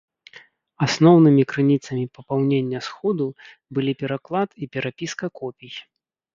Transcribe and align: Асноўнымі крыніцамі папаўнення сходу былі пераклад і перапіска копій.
Асноўнымі 0.85 1.43
крыніцамі 1.51 2.05
папаўнення 2.17 2.79
сходу 2.87 3.29
былі 3.77 3.97
пераклад 4.03 4.49
і 4.65 4.73
перапіска 4.75 5.25
копій. 5.41 5.75